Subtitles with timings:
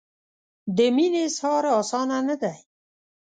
[0.77, 2.57] د مینې اظهار اسانه نه دی.